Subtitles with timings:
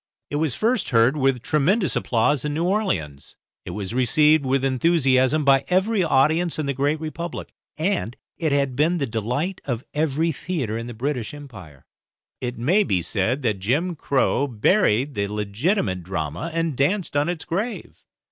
[0.31, 5.45] It was first heard with tremendous applause in New Orleans, it was received with enthusiasm
[5.45, 10.31] by every audience in the Great Republic, and it had been the delight of every
[10.31, 11.85] theatre in the British Empire.
[12.39, 17.45] It may be said that "jim Crow" buried the legitimate drama and danced on its
[17.45, 17.99] grave.